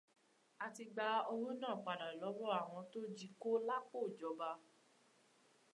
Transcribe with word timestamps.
A 0.63 0.65
ti 0.75 0.83
gba 0.91 1.07
owó 1.31 1.49
náà 1.61 1.75
padà 1.85 2.07
lọ́wọ́ 2.21 2.49
àwọn 2.61 2.81
tó 2.91 2.99
ji 3.17 3.27
kó 3.41 3.49
lápò 3.67 3.97
ìjọba. 4.09 4.49